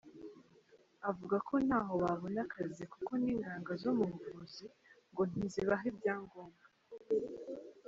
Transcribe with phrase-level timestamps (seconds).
[1.09, 4.65] Avuga ko ntaho babona akazi kuko n’inganga zo mu buvuzi
[5.11, 6.65] ngo ntizibaha ibyangombwa.